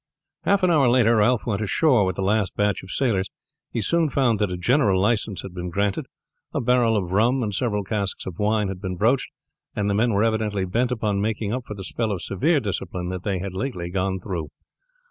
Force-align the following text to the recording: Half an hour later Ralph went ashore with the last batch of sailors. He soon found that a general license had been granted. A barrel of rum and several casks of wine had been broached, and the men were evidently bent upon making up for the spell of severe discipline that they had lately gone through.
Half 0.45 0.63
an 0.63 0.71
hour 0.71 0.89
later 0.89 1.17
Ralph 1.17 1.45
went 1.45 1.61
ashore 1.61 2.07
with 2.07 2.15
the 2.15 2.23
last 2.23 2.55
batch 2.55 2.81
of 2.81 2.89
sailors. 2.89 3.29
He 3.69 3.81
soon 3.81 4.09
found 4.09 4.39
that 4.39 4.49
a 4.51 4.57
general 4.57 4.99
license 4.99 5.43
had 5.43 5.53
been 5.53 5.69
granted. 5.69 6.07
A 6.55 6.59
barrel 6.59 6.95
of 6.97 7.11
rum 7.11 7.43
and 7.43 7.53
several 7.53 7.83
casks 7.83 8.25
of 8.25 8.39
wine 8.39 8.67
had 8.67 8.81
been 8.81 8.95
broached, 8.95 9.29
and 9.75 9.87
the 9.91 9.93
men 9.93 10.13
were 10.13 10.23
evidently 10.23 10.65
bent 10.65 10.91
upon 10.91 11.21
making 11.21 11.53
up 11.53 11.67
for 11.67 11.75
the 11.75 11.83
spell 11.83 12.11
of 12.11 12.23
severe 12.23 12.59
discipline 12.59 13.09
that 13.09 13.21
they 13.21 13.37
had 13.37 13.53
lately 13.53 13.91
gone 13.91 14.19
through. 14.19 14.49